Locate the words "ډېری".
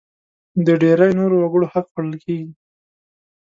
0.81-1.11